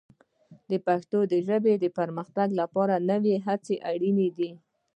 د 0.69 0.71
پښتو 0.87 1.19
ژبې 1.47 1.73
د 1.83 1.85
پرمختګ 1.97 2.47
لپاره 2.61 2.95
نوې 3.11 3.35
هڅې 3.45 3.75
اړینې 3.91 4.29
دي. 4.37 4.51